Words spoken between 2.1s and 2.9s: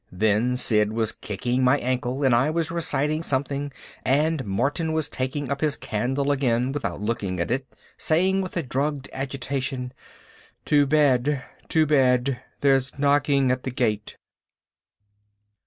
and I was